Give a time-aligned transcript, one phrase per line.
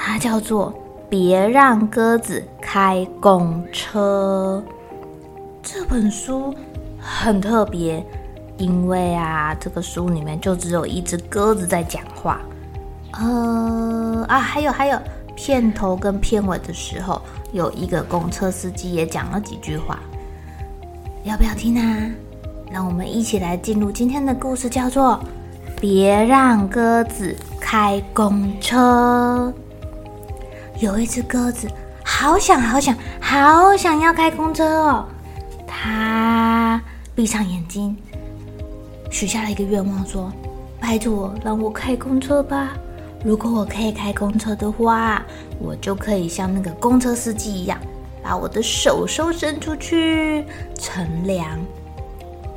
[0.00, 0.72] 它叫做
[1.08, 4.62] 《别让鸽子开公车》。
[5.60, 6.54] 这本书
[7.00, 8.02] 很特别，
[8.56, 12.40] 因为啊，这个书里面就只有一只鸽子在讲话。
[13.12, 14.98] 呃啊，还有还有，
[15.34, 17.20] 片头跟片尾的时候，
[17.52, 19.98] 有一个公车司机也讲了几句话。
[21.24, 22.10] 要不要听啊？
[22.70, 25.20] 让我们一起来进入今天的故事，叫做
[25.80, 29.52] 《别让鸽子开公车》。
[30.80, 31.68] 有一只鸽子，
[32.04, 35.04] 好想好想好想要开公车哦！
[35.66, 36.80] 它
[37.16, 37.96] 闭上眼睛，
[39.10, 40.32] 许下了一个愿望，说
[40.80, 42.76] ：“拜托，让我开公车吧！
[43.24, 45.20] 如果我可以开公车的话，
[45.58, 47.76] 我就可以像那个公车司机一样，
[48.22, 50.44] 把我的手手伸出去
[50.78, 51.58] 乘凉。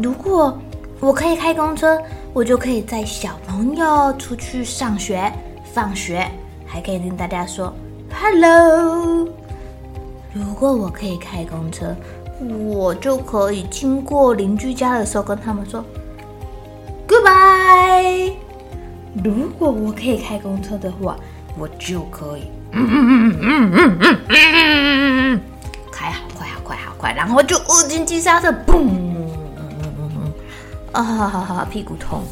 [0.00, 0.56] 如果
[1.00, 2.00] 我可以开公车，
[2.32, 5.32] 我就可以载小朋友出去上学、
[5.72, 6.24] 放学，
[6.64, 7.74] 还可以跟大家说。”
[8.16, 9.28] Hello，
[10.32, 11.94] 如果我可以开公车，
[12.40, 15.84] 我就可以经过邻居家的时候跟他们说
[17.08, 18.32] Goodbye。
[19.22, 21.16] 如果我可以开公车的话，
[21.58, 25.40] 我就可以，嗯嗯嗯嗯嗯嗯嗯嗯嗯，
[25.92, 30.32] 开好快好快好快，然后就无尽急刹车，嘣，嗯嗯嗯嗯，
[30.92, 32.22] 啊哈哈，屁股痛。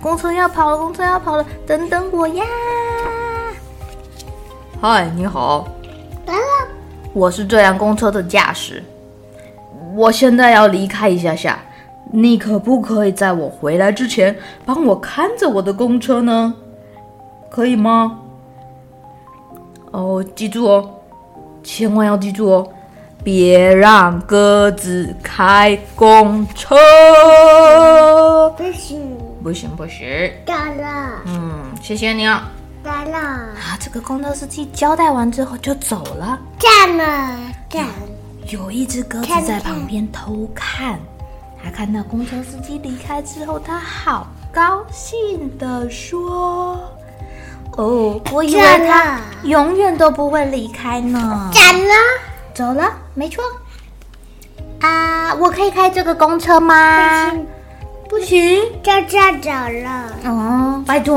[0.00, 2.44] 公车要跑了，公车要跑了，等等我呀！
[4.80, 5.68] 嗨，你好，
[6.26, 6.40] 来了，
[7.12, 8.82] 我是这辆公车的驾驶，
[9.94, 11.58] 我现在要离开一下下，
[12.10, 16.54] 你可不可以在我回来之前帮我看着我的公车呢？
[17.50, 18.20] 可以吗？
[19.90, 20.88] 哦，记住哦，
[21.62, 22.68] 千万要记住哦，
[23.24, 26.76] 别让鸽子开公车。
[28.56, 29.09] 不行。
[29.42, 30.06] 不行不行，
[30.44, 31.22] 干了。
[31.26, 32.48] 嗯，谢谢你啊。
[32.82, 33.18] 到了。
[33.18, 36.38] 啊，这个公车司机交代完之后就走了。
[36.58, 37.86] 站了，站。
[38.48, 40.98] 有，一只鸽子在旁边偷看，
[41.62, 46.78] 它看到公车司机离开之后，它好高兴的说
[47.76, 51.94] ：“哦，我以为他永远都不会离开呢。”站了，
[52.52, 53.44] 走了，没错。
[54.80, 57.30] 啊，我可以开这个公车吗？
[58.10, 60.10] 不行，在这走了。
[60.24, 61.16] 哦，拜托，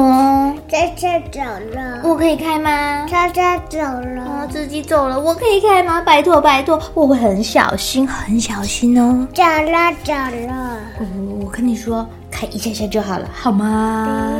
[0.69, 1.39] 在这走
[1.73, 1.99] 了。
[2.03, 3.07] 我可以开吗？
[3.09, 4.23] 在这走了。
[4.23, 5.99] 哦，自己走了，我可以开吗？
[6.05, 9.27] 拜托，拜托，我会很小心，很小心哦。
[9.33, 10.77] 走了，走了。
[10.99, 11.05] 哦，
[11.43, 14.37] 我跟你说，开一下下就好了，好吗？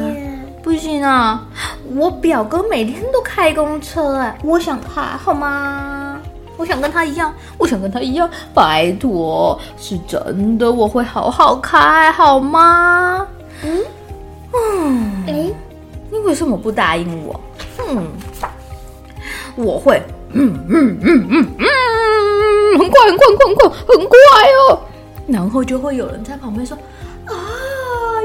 [0.62, 1.44] 不行啊，
[1.96, 6.03] 我表哥每天都开公车，哎，我想开，好吗？
[6.58, 13.28] 我想跟他一样，我想跟他一样，拜托，是真的，我会好好开，好吗？
[13.64, 13.84] 嗯
[14.54, 15.52] 嗯，哎，
[16.12, 17.40] 你为什么不答应我？
[17.90, 18.08] 嗯，
[19.56, 24.18] 我会，嗯嗯嗯嗯嗯，很快很快很快很快
[24.70, 24.80] 哦，
[25.28, 26.78] 然后就会有人在旁边说，
[27.26, 27.34] 啊，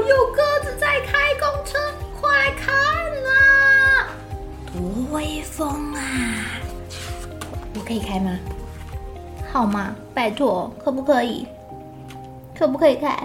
[0.07, 1.77] 有鸽子在开公车，
[2.19, 2.29] 快
[2.63, 4.07] 看啊，
[4.71, 6.01] 多威风啊！
[7.89, 8.37] 可以开吗？
[9.51, 9.95] 好吗？
[10.13, 11.47] 拜托，可不可以？
[12.55, 13.17] 可不可以开？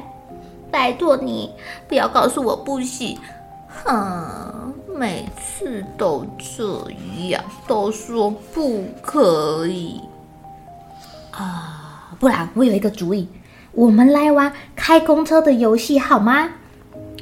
[0.71, 1.53] 拜托你，
[1.87, 3.19] 不要告诉我不行。
[3.69, 6.91] 哼，每次都这
[7.29, 10.01] 样，都说不可以
[11.33, 12.15] 啊！
[12.19, 13.29] 不然我有一个主意，
[13.73, 16.49] 我们来玩开公车的游戏好吗？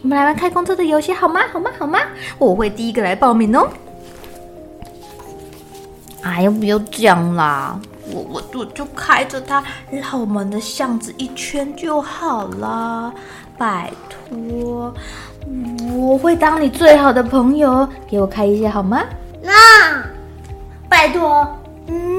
[0.05, 1.41] 我们来玩开公车的游戏好吗？
[1.53, 1.73] 好吗？
[1.77, 1.99] 好吗？
[2.39, 3.69] 我会第一个来报名哦。
[6.23, 7.79] 哎呀，不要这样啦！
[8.11, 13.13] 我我我就开着它绕我们的巷子一圈就好了，
[13.59, 14.93] 拜托！
[15.93, 19.03] 我会当你最好的朋友，给我开一些好吗？
[19.43, 19.53] 那，
[20.89, 21.47] 拜托，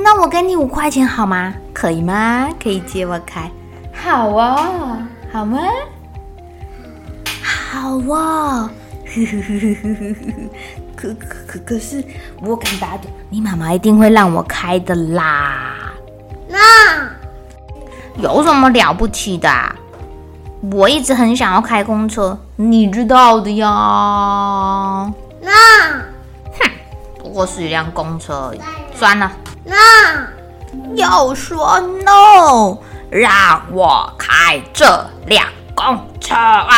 [0.03, 1.53] 那我给你五块钱好吗？
[1.73, 2.49] 可以吗？
[2.61, 3.49] 可以借我开？
[3.93, 5.59] 好啊，好吗？
[7.43, 8.69] 好啊。
[11.03, 12.01] 可可可可是，
[12.39, 15.91] 我敢打赌，你妈妈一定会让我开的啦。
[16.47, 16.57] 那
[18.21, 19.49] 有什么了不起的？
[20.71, 25.11] 我一直很想要开公车，你知道的呀。
[25.41, 25.51] 那
[26.57, 26.71] 哼，
[27.19, 28.61] 不过是一辆公车而已，
[28.95, 29.29] 算了。
[29.65, 29.75] 那
[30.95, 32.77] 要说 no，
[33.09, 35.45] 让我开这辆
[35.75, 36.69] 公车啊！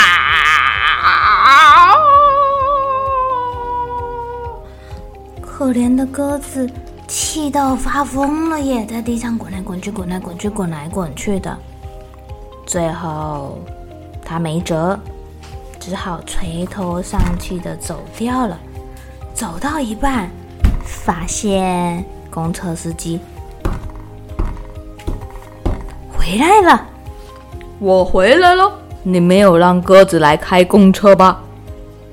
[5.58, 6.70] 可怜的鸽子
[7.08, 11.58] 气到发疯了耶，在地上滚来滚去，滚来滚去，滚来滚去的。
[12.66, 13.58] 最后，
[14.22, 15.00] 他没辙，
[15.80, 18.60] 只好垂头丧气的走掉了。
[19.34, 20.30] 走到一半，
[20.84, 23.22] 发现公车司机
[26.12, 26.86] 回来了。
[27.80, 28.70] 我回来了，
[29.04, 31.42] 你没有让鸽子来开公车吧？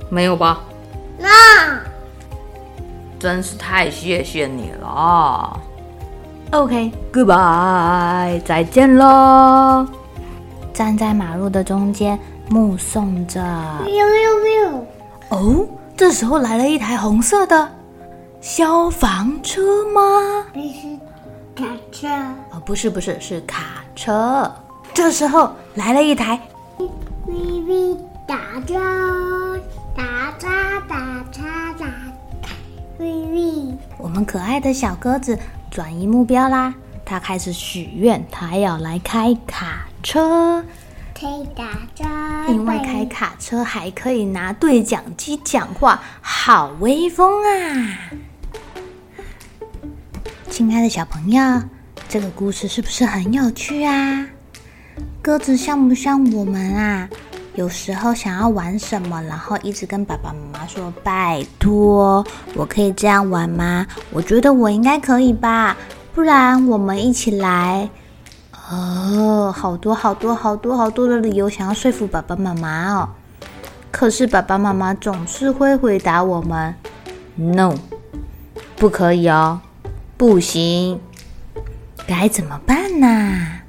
[0.09, 0.61] 没有吧？
[3.23, 3.33] 那。
[3.33, 5.61] 真是太谢谢你了。
[6.51, 9.87] OK，Goodbye，再见喽。
[10.75, 12.19] 站在马路的中间，
[12.51, 13.41] 目送着。
[15.29, 15.65] 哦，
[15.97, 17.69] 这时候来了一台红色的
[18.41, 20.45] 消防车吗？
[20.53, 20.99] 不是
[21.55, 22.09] 卡车。
[22.51, 24.51] 哦，不是，不是，是卡车。
[24.93, 26.41] 这时候来了一台。
[33.99, 35.39] 我们可爱的小鸽子
[35.71, 36.75] 转移目标啦！
[37.05, 40.65] 它开始许愿，它要来开卡车，
[41.19, 41.65] 可以打
[41.95, 42.05] 车。
[42.53, 47.99] 因为开卡车还可以拿对讲机讲话，好威风啊！
[50.51, 51.63] 亲爱的小朋友，
[52.09, 54.27] 这个故事是不是很有趣啊？
[55.23, 57.09] 鸽子像不像我们啊？
[57.55, 65.77] 有时候想要玩什么，然后一直跟爸爸妈妈说：“拜托，我可以这样玩吗？”我觉得我应该可以吧，
[66.15, 67.91] 不然我们一起来。
[68.71, 73.09] 哦，好多好多好多好多的理由想要说服爸爸妈妈哦。
[73.91, 76.75] 可是爸爸妈妈总是会回答我们
[77.35, 77.75] ：“No，
[78.77, 79.61] 不可以哦，
[80.17, 80.99] 不行。”
[82.09, 83.61] 该怎么办呢？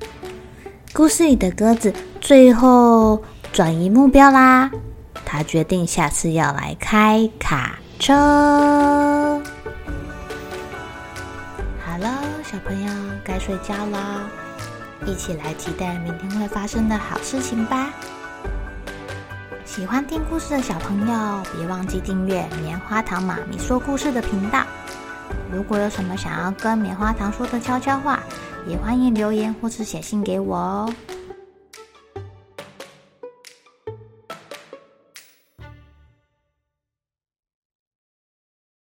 [0.94, 3.22] 故事里的鸽子最后。
[3.54, 4.72] 转移目标啦！
[5.24, 9.40] 他决定下次要来开卡车。
[11.86, 12.92] 好了，小朋友
[13.24, 14.28] 该睡觉了，
[15.06, 17.94] 一起来期待明天会发生的好事情吧！
[19.64, 24.64] 喜欢听故事的小朋友，别忘记订阅棉花糖妈咪说故事的频道。
[25.52, 28.20] 如果有什么想要跟棉花糖说的悄悄话，
[28.66, 30.94] 也欢迎留言或是写信给我哦。